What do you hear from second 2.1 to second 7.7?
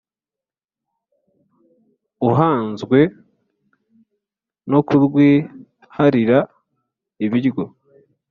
uhanzwe no kurwiharira ibiryo